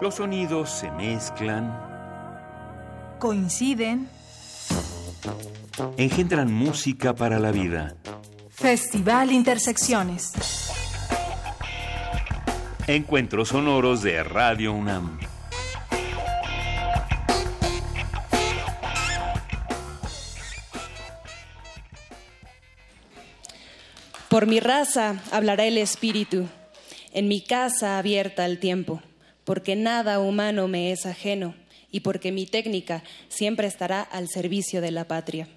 [0.00, 1.76] Los sonidos se mezclan,
[3.18, 4.08] coinciden,
[5.96, 7.96] engendran música para la vida.
[8.48, 10.32] Festival Intersecciones.
[12.86, 15.18] Encuentros sonoros de Radio UNAM.
[24.28, 26.46] Por mi raza hablará el espíritu,
[27.12, 29.02] en mi casa abierta al tiempo,
[29.48, 31.54] porque nada humano me es ajeno
[31.90, 35.48] y porque mi técnica siempre estará al servicio de la patria.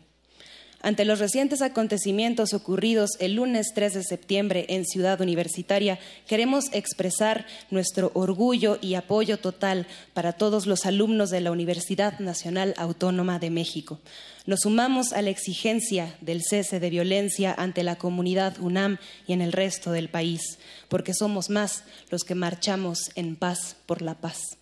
[0.83, 7.45] Ante los recientes acontecimientos ocurridos el lunes 3 de septiembre en Ciudad Universitaria, queremos expresar
[7.69, 9.85] nuestro orgullo y apoyo total
[10.15, 13.99] para todos los alumnos de la Universidad Nacional Autónoma de México.
[14.47, 19.41] Nos sumamos a la exigencia del cese de violencia ante la comunidad UNAM y en
[19.41, 20.57] el resto del país,
[20.89, 24.57] porque somos más los que marchamos en paz por la paz.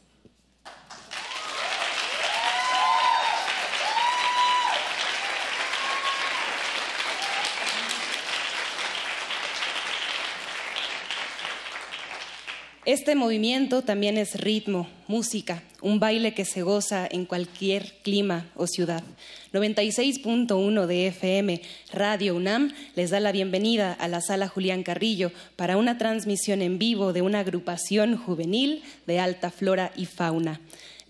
[12.89, 18.65] Este movimiento también es ritmo, música, un baile que se goza en cualquier clima o
[18.65, 19.03] ciudad.
[19.53, 21.61] 96.1 de FM,
[21.93, 26.79] Radio UNAM, les da la bienvenida a la sala Julián Carrillo para una transmisión en
[26.79, 30.59] vivo de una agrupación juvenil de alta flora y fauna.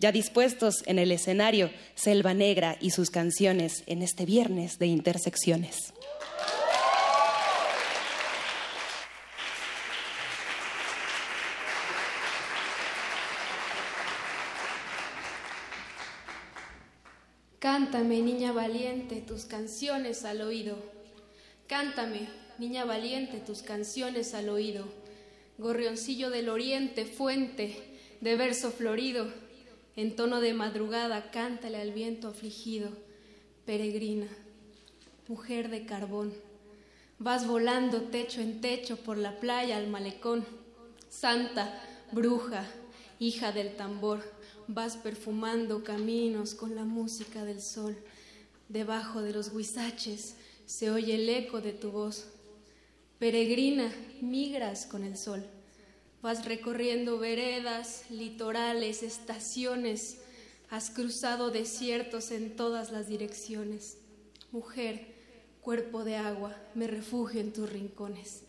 [0.01, 5.93] Ya dispuestos en el escenario, Selva Negra y sus canciones en este viernes de intersecciones.
[17.59, 20.77] Cántame, niña valiente, tus canciones al oído.
[21.67, 24.85] Cántame, niña valiente, tus canciones al oído.
[25.57, 27.75] Gorrioncillo del oriente, fuente
[28.21, 29.27] de verso florido.
[29.97, 32.91] En tono de madrugada, cántale al viento afligido.
[33.65, 34.27] Peregrina,
[35.27, 36.33] mujer de carbón.
[37.17, 40.45] Vas volando techo en techo por la playa al malecón.
[41.09, 42.65] Santa, bruja,
[43.19, 44.38] hija del tambor
[44.71, 47.97] vas perfumando caminos con la música del sol.
[48.67, 50.35] Debajo de los huizaches
[50.67, 52.27] se oye el eco de tu voz.
[53.17, 53.91] Peregrina,
[54.21, 55.43] migras con el sol.
[56.21, 60.19] Vas recorriendo veredas, litorales, estaciones.
[60.69, 63.97] Has cruzado desiertos en todas las direcciones.
[64.51, 65.15] Mujer,
[65.61, 68.43] cuerpo de agua, me refugio en tus rincones.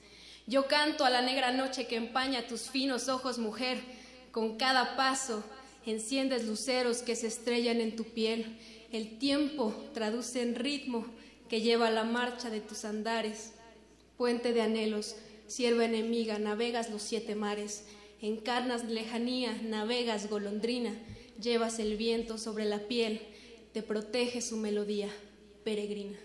[0.47, 3.81] Yo canto a la negra noche que empaña tus finos ojos, mujer.
[4.33, 5.43] Con cada paso
[5.87, 8.59] enciendes luceros que se estrellan en tu piel.
[8.93, 11.07] El tiempo traduce en ritmo
[11.49, 13.53] que lleva la marcha de tus andares.
[14.17, 17.85] Puente de anhelos, sierva enemiga, navegas los siete mares.
[18.21, 20.95] Encarnas lejanía, navegas golondrina,
[21.41, 23.21] llevas el viento sobre la piel,
[23.73, 25.09] te protege su melodía,
[25.65, 26.19] peregrina.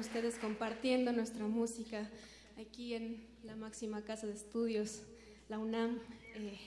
[0.00, 2.08] Ustedes compartiendo nuestra música
[2.58, 5.02] aquí en la máxima casa de estudios,
[5.48, 6.00] la UNAM.
[6.34, 6.58] Eh,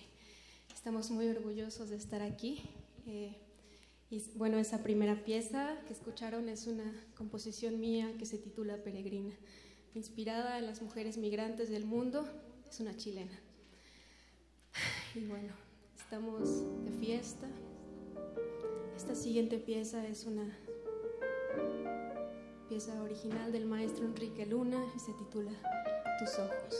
[0.73, 2.61] estamos muy orgullosos de estar aquí.
[3.07, 3.35] Eh,
[4.11, 9.33] y bueno, esa primera pieza que escucharon es una composición mía que se titula Peregrina,
[9.95, 12.27] inspirada en las mujeres migrantes del mundo.
[12.69, 13.39] Es una chilena.
[15.15, 15.53] Y bueno,
[15.97, 17.47] estamos de fiesta.
[18.95, 20.55] Esta siguiente pieza es una
[22.67, 25.51] pieza original del maestro Enrique Luna y se titula
[26.19, 26.75] Tus ojos.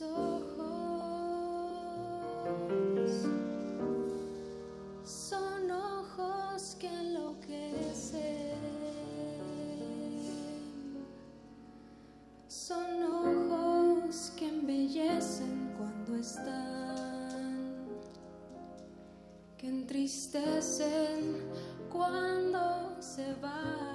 [0.00, 0.66] Ojos.
[5.04, 8.20] Son ojos que enloquecen,
[12.48, 17.84] son ojos que embellecen cuando están,
[19.58, 21.50] que entristecen
[21.92, 23.85] cuando se van.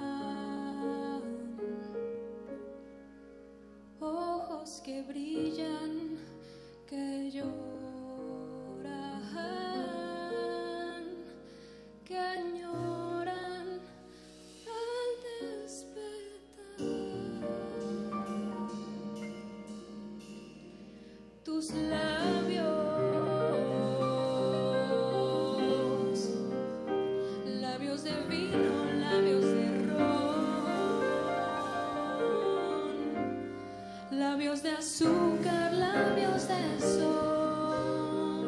[34.62, 38.46] De azúcar, labios de sol,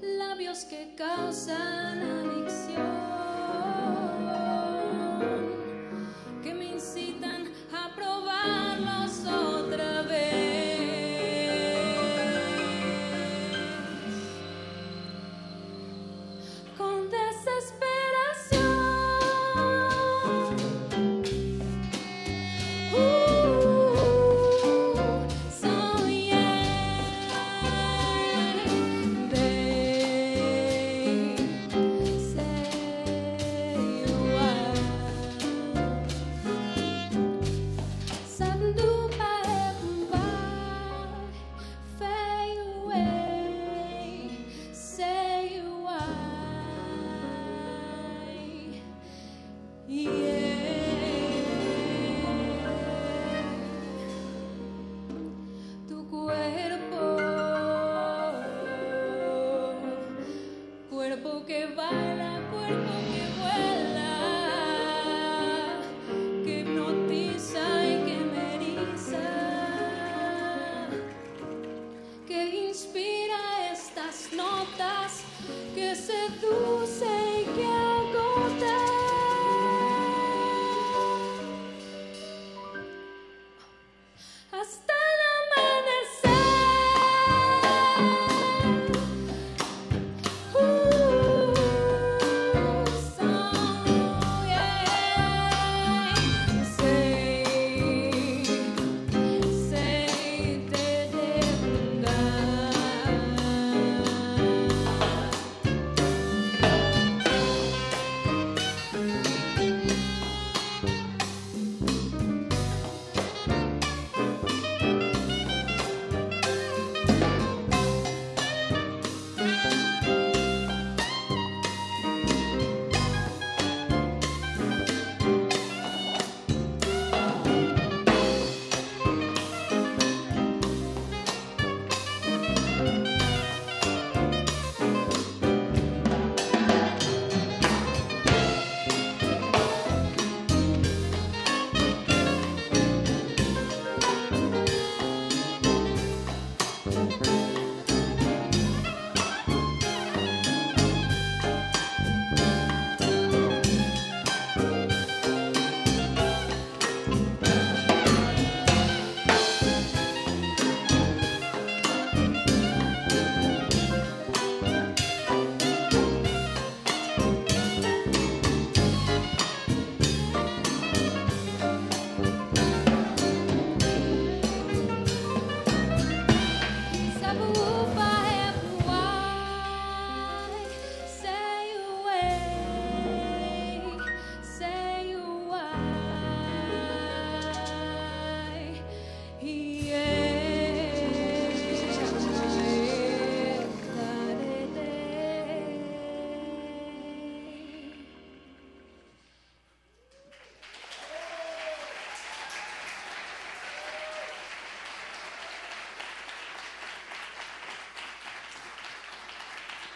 [0.00, 1.83] labios que causan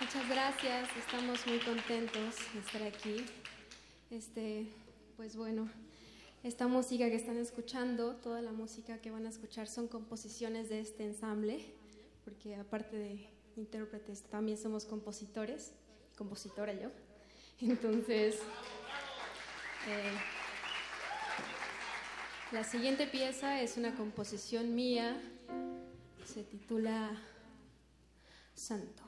[0.09, 3.27] Muchas gracias, estamos muy contentos de estar aquí.
[4.11, 4.67] Este,
[5.19, 5.69] pues bueno,
[6.43, 10.81] esta música que están escuchando, toda la música que van a escuchar son composiciones de
[10.81, 11.63] este ensamble,
[12.25, 15.73] porque aparte de intérpretes también somos compositores,
[16.17, 16.89] compositora yo.
[17.61, 18.37] Entonces,
[19.89, 20.13] eh,
[22.53, 25.21] la siguiente pieza es una composición mía,
[26.25, 27.11] se titula
[28.55, 29.08] Santo.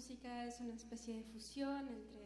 [0.00, 2.22] música es una especie de fusión entre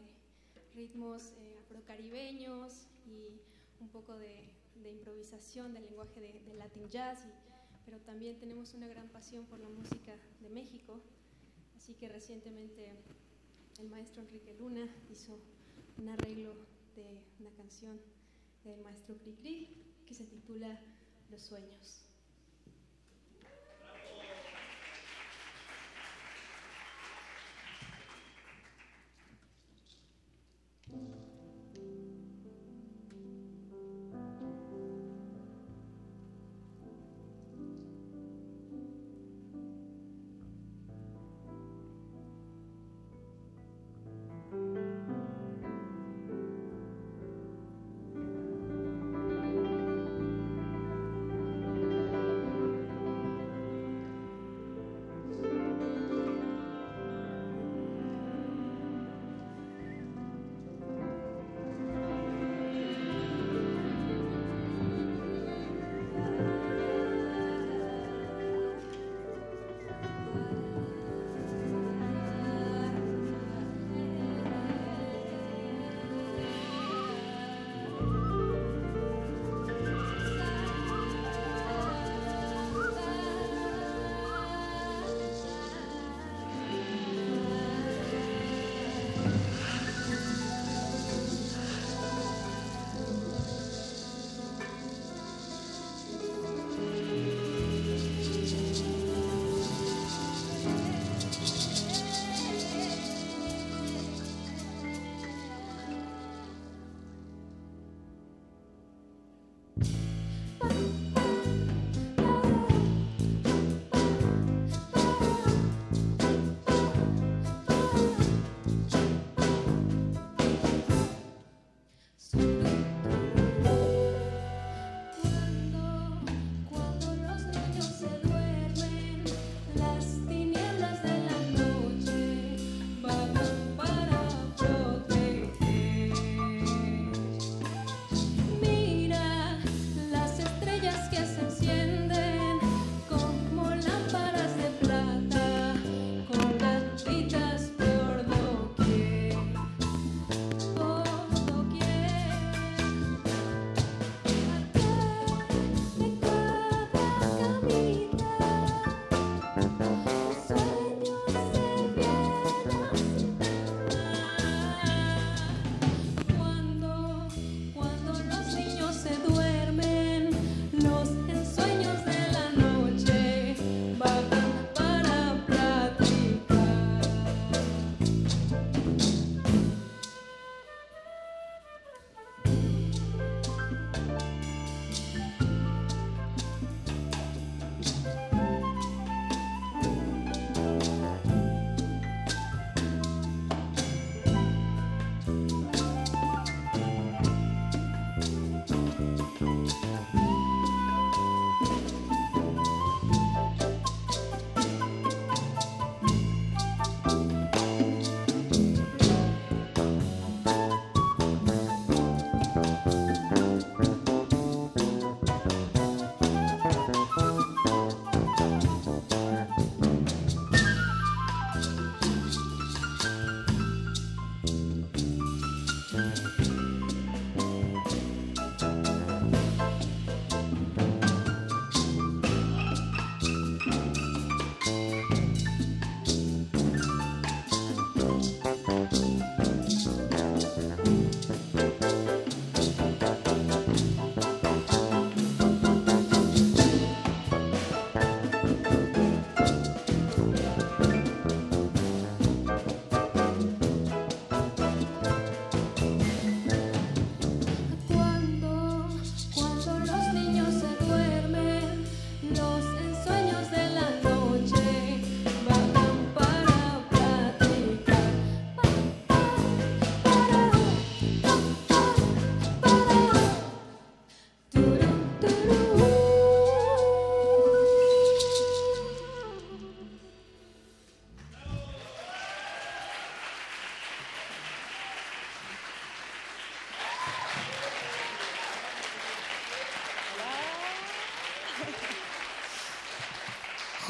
[0.77, 3.41] ritmos eh, afrocaribeños y
[3.81, 4.49] un poco de,
[4.89, 7.27] improvisación del lenguaje de, Latin Jazz,
[7.85, 11.01] pero también tenemos una gran pasión por la música de México,
[11.77, 12.93] así que recientemente
[13.81, 15.41] el maestro Enrique Luna hizo
[15.99, 16.55] un arreglo
[16.95, 18.01] de una canción
[18.63, 19.69] del maestro Cricri
[20.07, 20.81] que se titula
[21.29, 22.14] Los sueños.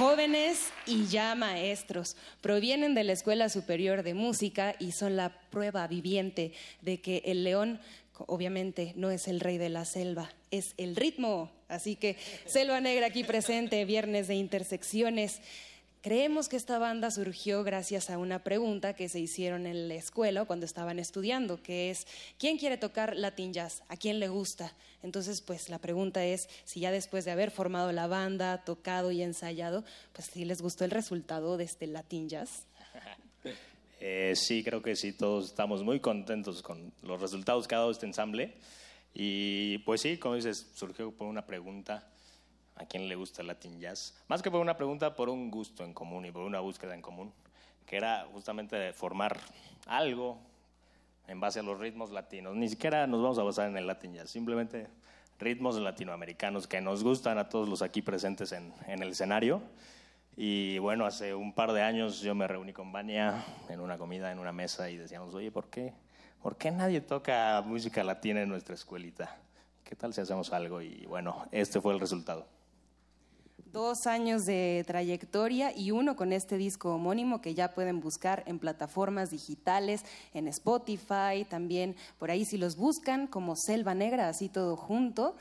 [0.06, 5.86] Jóvenes y ya maestros provienen de la Escuela Superior de Música y son la prueba
[5.86, 7.80] viviente de que el león
[8.18, 11.50] obviamente no es el rey de la selva, es el ritmo.
[11.68, 15.40] Así que Selva Negra aquí presente, viernes de intersecciones.
[16.04, 20.44] Creemos que esta banda surgió gracias a una pregunta que se hicieron en la escuela
[20.44, 22.06] cuando estaban estudiando, que es,
[22.38, 23.82] ¿quién quiere tocar Latin Jazz?
[23.88, 24.74] ¿A quién le gusta?
[25.02, 29.22] Entonces, pues la pregunta es si ya después de haber formado la banda, tocado y
[29.22, 32.66] ensayado, pues si les gustó el resultado de este Latin Jazz.
[34.06, 37.90] Eh, sí, creo que sí, todos estamos muy contentos con los resultados que ha dado
[37.90, 38.52] este ensamble.
[39.14, 42.06] Y pues sí, como dices, surgió por una pregunta
[42.76, 44.14] a quién le gusta el Latin Jazz.
[44.28, 47.02] Más que por una pregunta, por un gusto en común y por una búsqueda en
[47.02, 47.32] común,
[47.86, 49.38] que era justamente formar
[49.86, 50.38] algo
[51.28, 52.54] en base a los ritmos latinos.
[52.56, 54.88] Ni siquiera nos vamos a basar en el Latin Jazz, simplemente
[55.38, 59.62] ritmos latinoamericanos que nos gustan a todos los aquí presentes en, en el escenario.
[60.36, 64.32] Y bueno, hace un par de años yo me reuní con Vania en una comida,
[64.32, 65.92] en una mesa, y decíamos, oye, ¿por qué?
[66.42, 69.36] ¿Por qué nadie toca música latina en nuestra escuelita?
[69.84, 70.82] ¿Qué tal si hacemos algo?
[70.82, 72.46] Y bueno, este fue el resultado
[73.74, 78.60] dos años de trayectoria y uno con este disco homónimo que ya pueden buscar en
[78.60, 84.76] plataformas digitales, en Spotify, también por ahí si los buscan como Selva Negra, así todo
[84.76, 85.34] junto.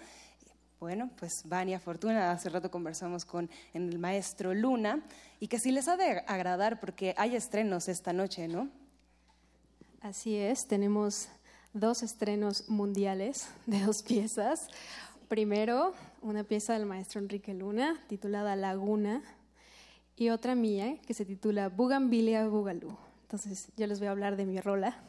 [0.79, 5.03] Bueno, pues Vania Fortuna, hace rato conversamos con el maestro Luna
[5.39, 8.67] y que si les ha de agradar porque hay estrenos esta noche, ¿no?
[10.01, 11.27] Así es, tenemos
[11.71, 14.69] dos estrenos mundiales de dos piezas.
[15.27, 19.23] Primero, una pieza del maestro Enrique Luna titulada Laguna
[20.15, 22.95] y otra mía que se titula Bugambilia Bugalú.
[23.23, 25.01] Entonces, yo les voy a hablar de mi rola.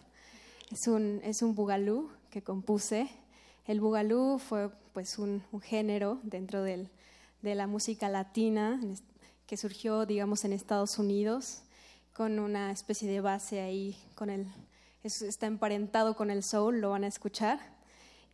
[0.70, 3.08] Es un, es un bugalú que compuse.
[3.66, 6.90] El bugalú fue pues un, género dentro del,
[7.42, 8.80] de la música latina
[9.46, 11.62] que surgió, digamos, en Estados Unidos
[12.14, 14.46] con una especie de base ahí, con el,
[15.02, 17.73] está emparentado con el soul, lo van a escuchar.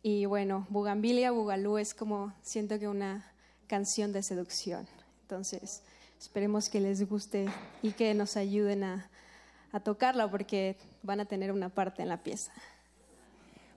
[0.03, 3.31] Y bueno, Bugambilia, Bugalú es como siento que una
[3.67, 4.87] canción de seducción.
[5.21, 5.83] Entonces,
[6.19, 7.47] esperemos que les guste
[7.83, 9.09] y que nos ayuden a,
[9.71, 12.51] a tocarla porque van a tener una parte en la pieza.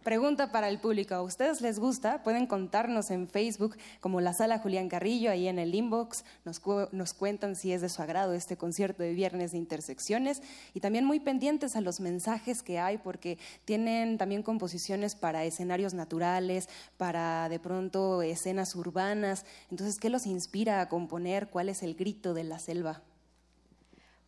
[0.05, 2.23] Pregunta para el público, ¿a ustedes les gusta?
[2.23, 6.61] Pueden contarnos en Facebook como la sala Julián Carrillo, ahí en el inbox, nos,
[6.93, 10.43] nos cuentan si es de su agrado este concierto de viernes de intersecciones
[10.75, 15.95] y también muy pendientes a los mensajes que hay porque tienen también composiciones para escenarios
[15.95, 19.47] naturales, para de pronto escenas urbanas.
[19.71, 21.49] Entonces, ¿qué los inspira a componer?
[21.49, 23.01] ¿Cuál es el grito de la selva?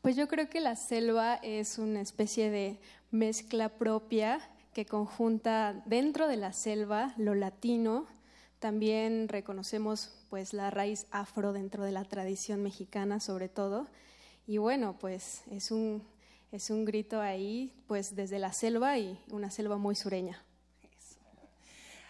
[0.00, 2.78] Pues yo creo que la selva es una especie de
[3.10, 4.40] mezcla propia
[4.76, 8.04] que conjunta dentro de la selva lo latino,
[8.58, 13.86] también reconocemos pues la raíz afro dentro de la tradición mexicana sobre todo.
[14.46, 16.02] Y bueno, pues es un,
[16.52, 20.45] es un grito ahí pues desde la selva y una selva muy sureña.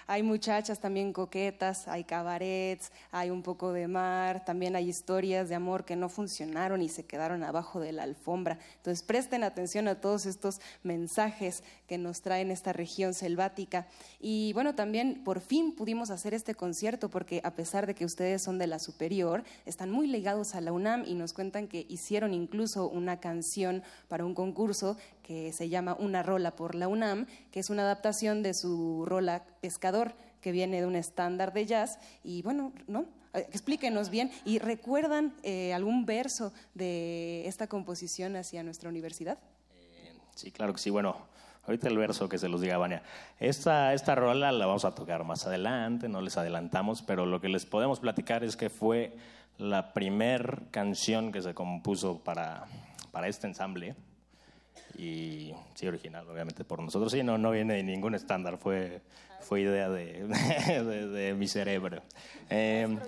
[0.09, 5.57] Hay muchachas también coquetas, hay cabarets, hay un poco de mar, también hay historias de
[5.57, 8.59] amor que no funcionaron y se quedaron abajo de la alfombra.
[8.77, 13.89] Entonces presten atención a todos estos mensajes que nos traen esta región selvática.
[14.21, 18.43] Y bueno, también por fin pudimos hacer este concierto porque a pesar de que ustedes
[18.43, 22.33] son de la superior, están muy ligados a la UNAM y nos cuentan que hicieron
[22.33, 27.59] incluso una canción para un concurso que se llama Una rola por la UNAM, que
[27.59, 31.99] es una adaptación de su rola Pescador, que viene de un estándar de jazz.
[32.23, 33.07] Y bueno, ¿no?
[33.35, 39.39] Eh, explíquenos bien y recuerdan eh, algún verso de esta composición hacia nuestra universidad.
[39.75, 40.91] Eh, sí, claro que sí.
[40.91, 41.17] Bueno,
[41.65, 43.03] ahorita el verso que se los diga Vania.
[43.41, 47.49] Esta, esta rola la vamos a tocar más adelante, no les adelantamos, pero lo que
[47.49, 49.17] les podemos platicar es que fue
[49.59, 52.67] la primer canción que se compuso para,
[53.11, 53.97] para este ensamble
[54.99, 57.13] y sí, original, obviamente, por nosotros.
[57.13, 59.01] Sí, no, no viene de ningún estándar, fue,
[59.41, 60.27] fue idea de,
[61.13, 62.03] de, mi cerebro.
[62.49, 62.99] Em,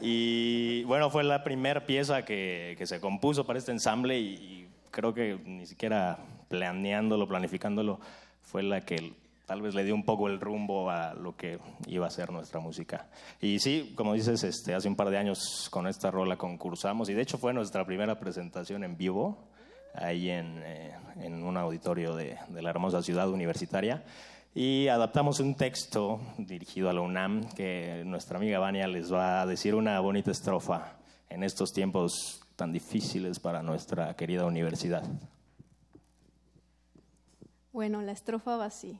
[0.00, 5.12] y bueno, fue la primera pieza que, que, se compuso para este ensamble y, creo
[5.12, 6.18] que ni siquiera
[6.48, 8.00] planeándolo, planificándolo,
[8.42, 9.12] fue la que
[9.46, 12.60] tal vez le dio un poco el rumbo a lo que iba a ser nuestra
[12.60, 13.06] música.
[13.40, 17.14] Y sí, como dices, este, hace un par de años con esta rola concursamos y
[17.14, 19.48] de hecho fue nuestra primera presentación en vivo
[20.00, 24.04] ahí en, eh, en un auditorio de, de, la hermosa ciudad universitaria.
[24.54, 29.46] Y adaptamos un texto dirigido a la UNAM que nuestra amiga Vania les va a
[29.46, 30.96] decir una bonita estrofa
[31.28, 35.04] en estos tiempos tan difíciles para nuestra querida universidad.
[37.72, 38.98] Bueno, la estrofa va así.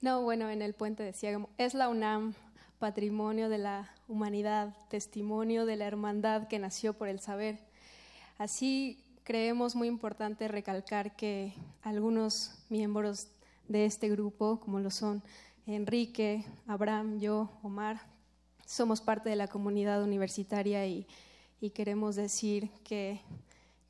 [0.00, 2.34] No, bueno, en el puente decía, es la UNAM
[2.78, 7.58] patrimonio de la humanidad, testimonio de la hermandad que nació por el saber.
[8.38, 13.26] Así creemos muy importante recalcar que algunos miembros
[13.66, 15.20] de este grupo, como lo son
[15.66, 18.00] Enrique, Abraham, yo, Omar,
[18.66, 21.06] somos parte de la comunidad universitaria y,
[21.74, 23.20] queremos decir que,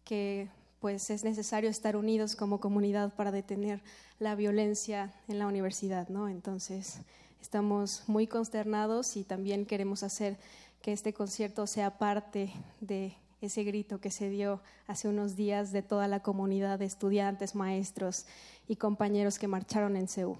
[0.02, 0.48] que
[0.80, 3.82] pues es necesario estar unidos como comunidad para detener
[4.18, 6.30] la violencia en la universidad, ¿no?
[6.30, 7.00] Entonces,
[7.42, 10.38] estamos muy consternados y también queremos hacer
[10.80, 13.14] que este concierto sea parte de
[13.46, 18.26] ese grito que se dio hace unos días de toda la comunidad de estudiantes, maestros
[18.68, 20.38] y compañeros que marcharon en Seúl.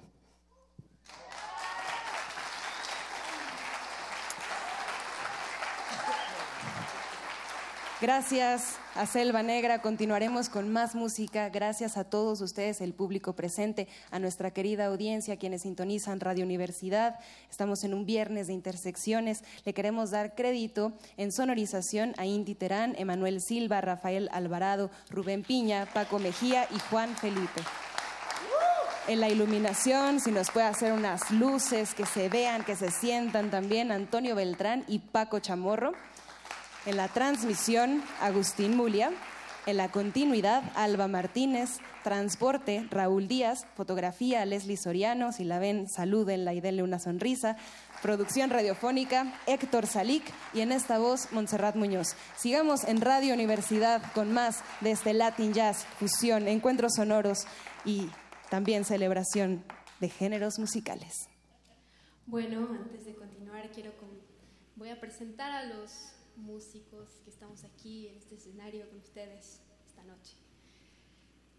[7.98, 9.80] Gracias a Selva Negra.
[9.80, 11.48] Continuaremos con más música.
[11.48, 17.18] Gracias a todos ustedes, el público presente, a nuestra querida audiencia, quienes sintonizan Radio Universidad.
[17.50, 19.44] Estamos en un viernes de intersecciones.
[19.64, 25.86] Le queremos dar crédito en sonorización a Inti Terán, Emanuel Silva, Rafael Alvarado, Rubén Piña,
[25.94, 27.62] Paco Mejía y Juan Felipe
[29.08, 33.52] en la iluminación, si nos puede hacer unas luces que se vean, que se sientan
[33.52, 35.92] también, Antonio Beltrán y Paco Chamorro.
[36.86, 39.10] En la transmisión, Agustín Mulia.
[39.66, 41.80] En la continuidad, Alba Martínez.
[42.04, 43.66] Transporte, Raúl Díaz.
[43.74, 45.32] Fotografía, Leslie Soriano.
[45.32, 47.56] Si la ven, salúdenla y denle una sonrisa.
[48.02, 50.22] Producción radiofónica, Héctor Salic.
[50.54, 52.14] Y en esta voz, Montserrat Muñoz.
[52.36, 57.48] Sigamos en Radio Universidad con más de este Latin Jazz, fusión, encuentros sonoros
[57.84, 58.08] y
[58.48, 59.64] también celebración
[59.98, 61.28] de géneros musicales.
[62.26, 63.90] Bueno, antes de continuar, quiero
[64.76, 65.90] voy a presentar a los
[66.36, 70.36] músicos que estamos aquí en este escenario con ustedes esta noche.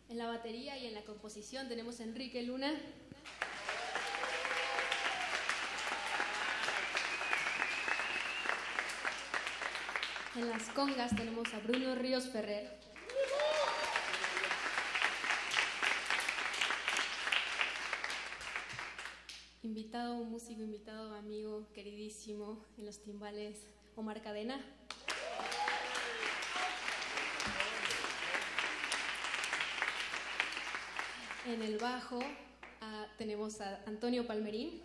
[0.09, 2.73] En la batería y en la composición tenemos a Enrique Luna.
[10.35, 12.77] En las congas tenemos a Bruno Ríos Ferrer.
[19.63, 23.57] Invitado, músico invitado, amigo, queridísimo en los timbales,
[23.97, 24.59] Omar Cadena.
[31.47, 32.19] En el bajo
[32.81, 34.83] ah, tenemos a Antonio Palmerín.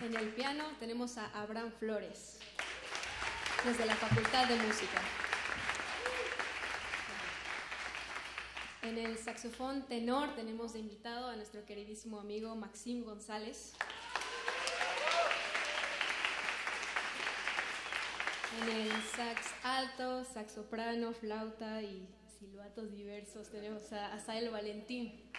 [0.00, 2.38] En el piano tenemos a Abraham Flores,
[3.62, 5.19] desde la Facultad de Música.
[8.90, 13.72] En el saxofón tenor tenemos de invitado a nuestro queridísimo amigo Maxim González.
[18.60, 22.04] En el sax alto, sax soprano, flauta y
[22.40, 25.30] silbatos diversos tenemos a Asael Valentín.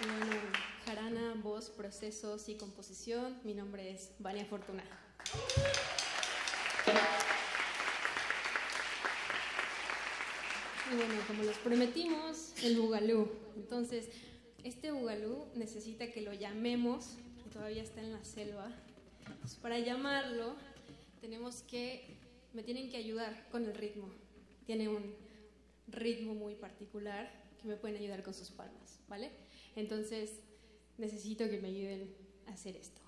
[0.00, 0.40] Bueno,
[0.86, 3.38] jarana, voz, procesos y composición.
[3.44, 4.82] Mi nombre es Vania Fortuna.
[10.92, 13.28] Y bueno, como les prometimos, el bugalú.
[13.56, 14.08] Entonces,
[14.62, 17.16] este bugalú necesita que lo llamemos,
[17.52, 18.70] todavía está en la selva.
[19.62, 20.54] para llamarlo,
[21.20, 22.18] tenemos que,
[22.52, 24.08] me tienen que ayudar con el ritmo.
[24.64, 25.14] Tiene un
[25.88, 29.30] ritmo muy particular que me pueden ayudar con sus palmas, ¿vale?
[29.74, 30.40] Entonces,
[30.98, 32.14] necesito que me ayuden
[32.46, 33.05] a hacer esto.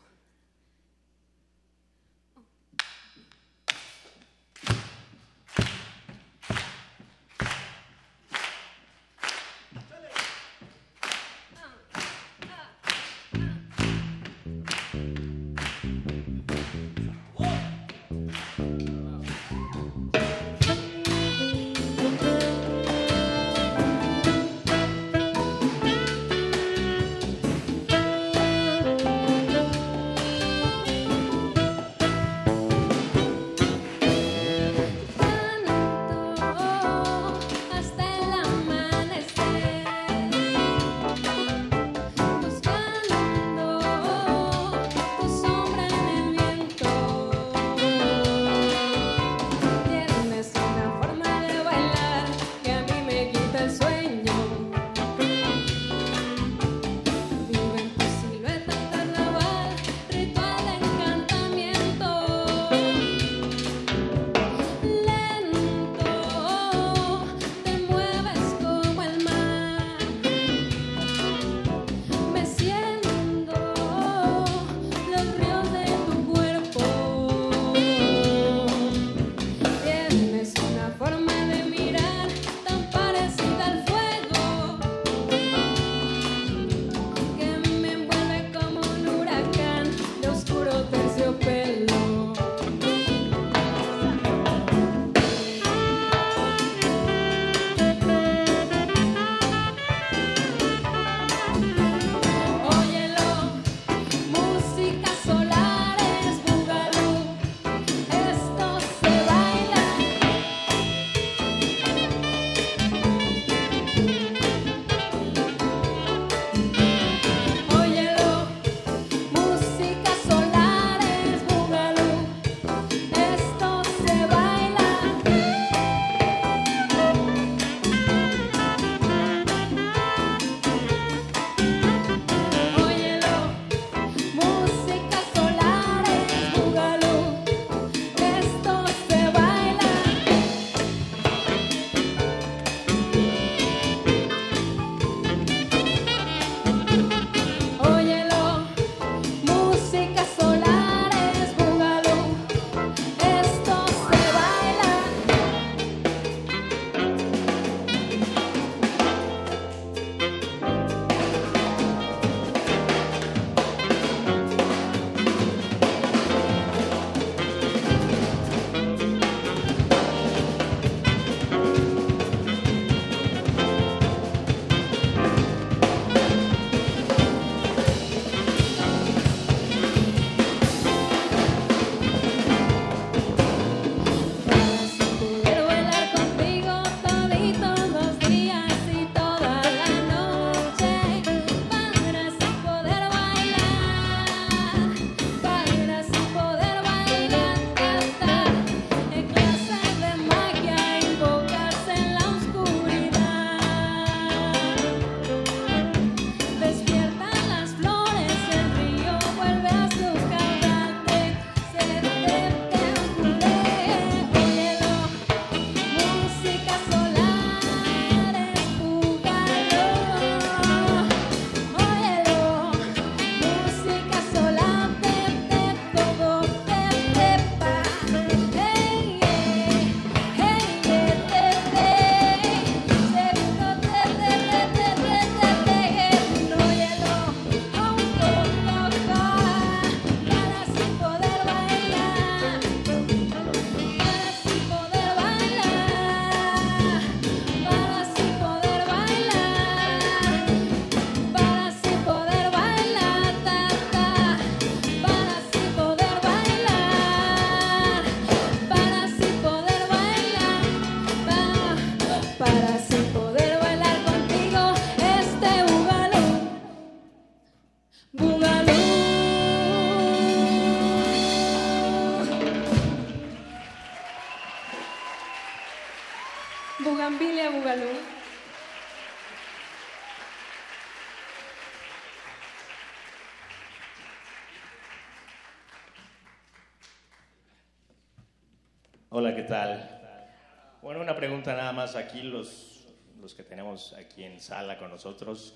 [291.88, 292.84] Más aquí, los,
[293.20, 295.54] los que tenemos aquí en sala con nosotros.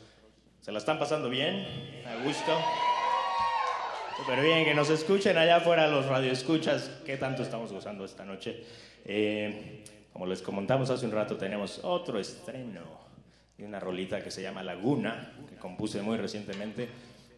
[0.61, 1.67] ¿Se la están pasando bien?
[2.07, 2.59] ¿A gusto?
[4.17, 6.91] Súper bien, que nos escuchen allá afuera los radioescuchas.
[7.05, 8.65] ¿Qué tanto estamos gozando esta noche?
[9.05, 12.81] Eh, como les comentamos hace un rato, tenemos otro estreno
[13.59, 16.89] de una rolita que se llama Laguna, que compuse muy recientemente.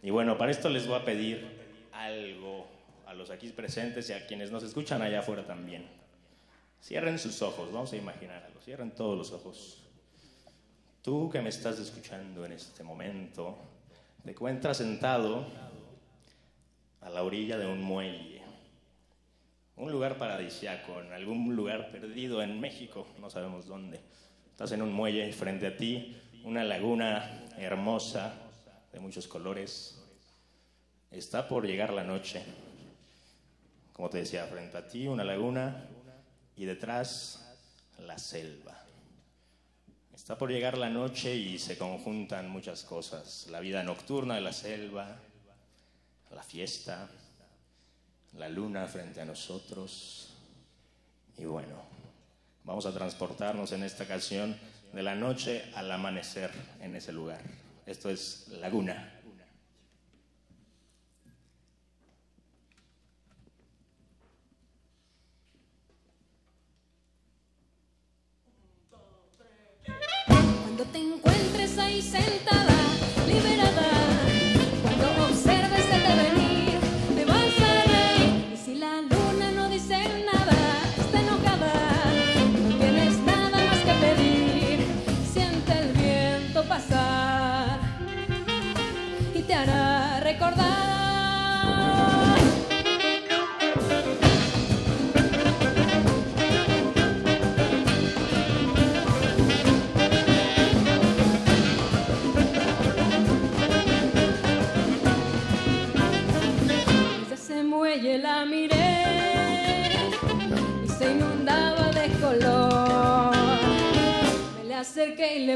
[0.03, 1.45] Y bueno, para esto les voy a pedir
[1.91, 2.67] algo
[3.07, 6.04] a los aquí presentes y a quienes nos escuchan allá afuera también.
[6.85, 9.79] Cierren sus ojos, vamos a imaginarlo, cierren todos los ojos.
[11.01, 13.57] Tú que me estás escuchando en este momento,
[14.23, 15.47] te encuentras sentado
[17.01, 18.39] a la orilla de un muelle,
[19.77, 23.99] un lugar paradisiaco, en algún lugar perdido en México, no sabemos dónde.
[24.51, 28.31] Estás en un muelle frente a ti, una laguna hermosa,
[28.93, 30.05] de muchos colores.
[31.09, 32.43] Está por llegar la noche.
[33.91, 35.89] Como te decía, frente a ti, una laguna
[36.57, 37.45] y detrás
[37.99, 38.77] la selva.
[40.13, 43.47] Está por llegar la noche y se conjuntan muchas cosas.
[43.51, 45.19] La vida nocturna de la selva,
[46.31, 47.09] la fiesta,
[48.37, 50.29] la luna frente a nosotros.
[51.37, 51.83] Y bueno,
[52.63, 54.57] vamos a transportarnos en esta ocasión
[54.93, 56.51] de la noche al amanecer
[56.81, 57.41] en ese lugar.
[57.85, 59.14] Esto es Laguna.
[72.11, 72.64] senta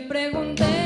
[0.01, 0.78] pregunté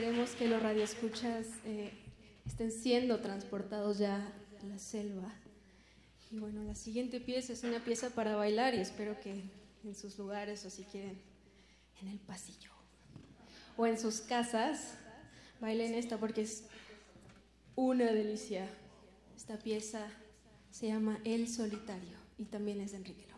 [0.00, 1.92] esperemos que los radioescuchas eh,
[2.46, 5.30] estén siendo transportados ya a la selva.
[6.30, 9.42] Y bueno, la siguiente pieza es una pieza para bailar y espero que
[9.84, 11.20] en sus lugares o si quieren
[12.00, 12.70] en el pasillo
[13.76, 14.94] o en sus casas
[15.60, 16.64] bailen esta porque es
[17.76, 18.66] una delicia.
[19.36, 20.08] Esta pieza
[20.70, 23.29] se llama El Solitario y también es de Enrique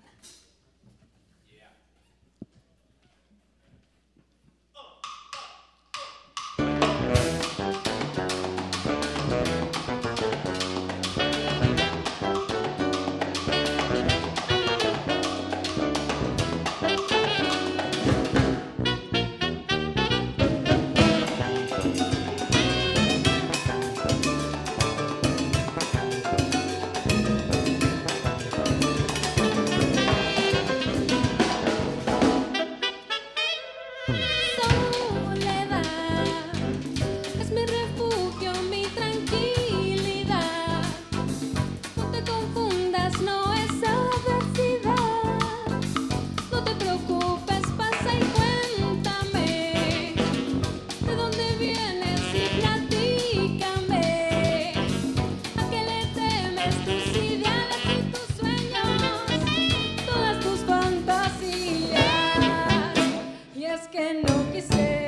[63.89, 65.01] que no quisiera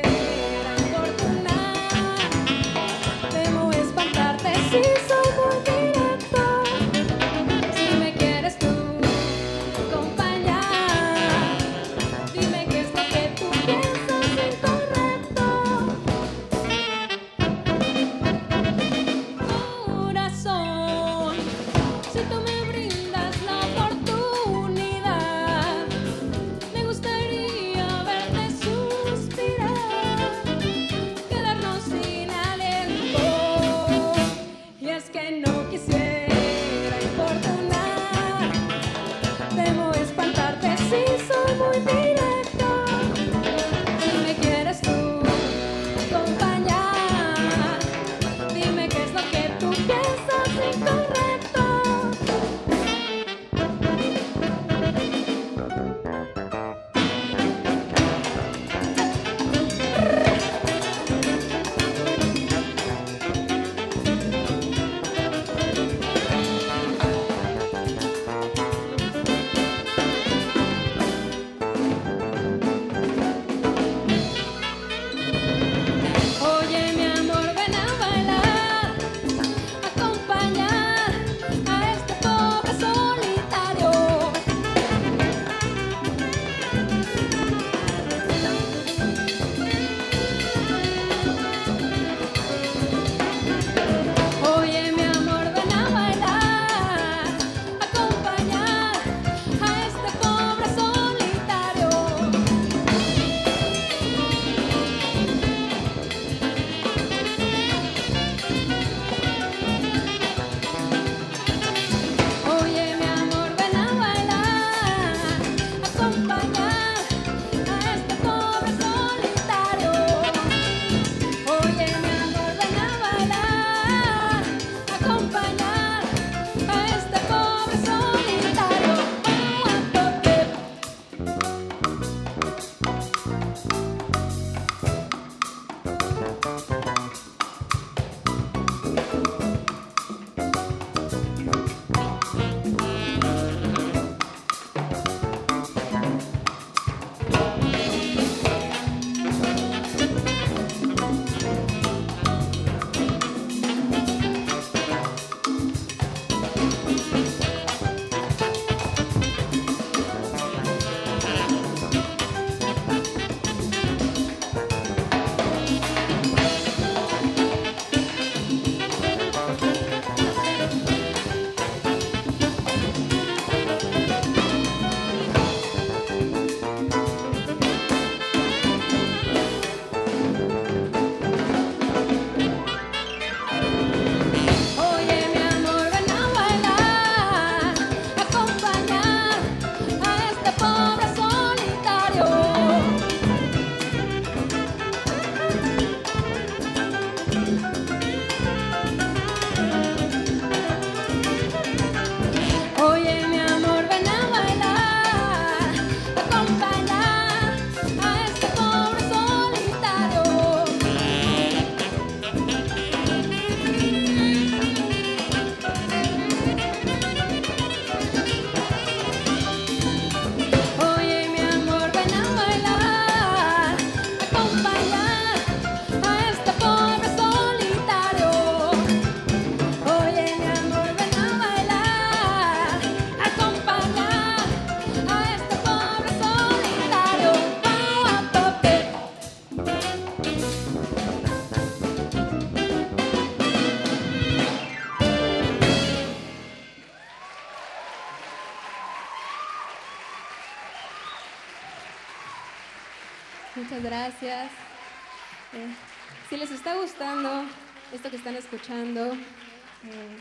[258.10, 260.16] que están escuchando eh,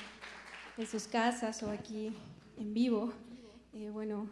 [0.77, 2.13] en sus casas o aquí
[2.57, 3.11] en vivo,
[3.73, 4.29] eh, bueno,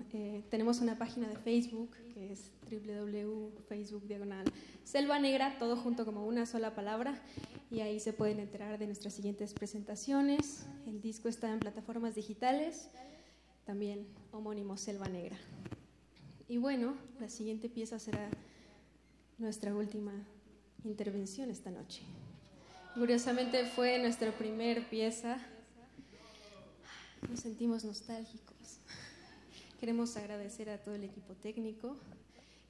[0.49, 4.45] tenemos una página de Facebook que es www.facebook diagonal
[4.83, 7.21] Selva Negra, todo junto como una sola palabra,
[7.69, 10.65] y ahí se pueden enterar de nuestras siguientes presentaciones.
[10.87, 12.89] El disco está en plataformas digitales,
[13.65, 15.37] también homónimo Selva Negra.
[16.47, 18.29] Y bueno, la siguiente pieza será
[19.37, 20.13] nuestra última
[20.83, 22.03] intervención esta noche.
[22.93, 25.37] Curiosamente fue nuestra primera pieza.
[27.29, 28.79] Nos sentimos nostálgicos.
[29.79, 31.95] Queremos agradecer a todo el equipo técnico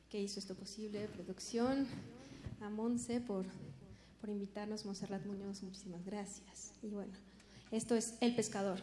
[0.10, 1.88] que hizo esto posible, producción,
[2.62, 3.46] a Monse por,
[4.20, 6.74] por invitarnos, Monserrat Muñoz, muchísimas gracias.
[6.84, 7.14] Y bueno,
[7.72, 8.80] esto es El Pescador.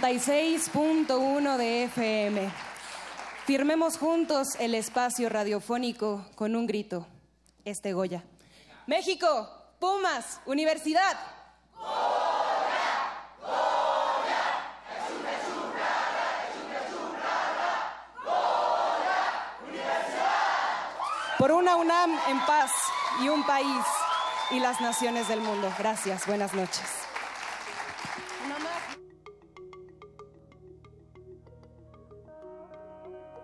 [0.00, 2.50] 96.1 de FM.
[3.44, 7.06] Firmemos juntos el espacio radiofónico con un grito.
[7.66, 8.24] Este Goya.
[8.86, 11.18] México, Pumas, Universidad.
[21.38, 22.70] Por una UNAM en paz
[23.22, 23.84] y un país
[24.52, 25.70] y las naciones del mundo.
[25.78, 27.11] Gracias, buenas noches.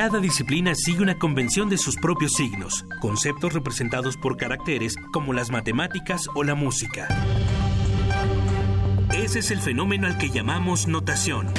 [0.00, 5.50] Cada disciplina sigue una convención de sus propios signos, conceptos representados por caracteres como las
[5.50, 7.06] matemáticas o la música.
[9.12, 11.52] Ese es el fenómeno al que llamamos notación.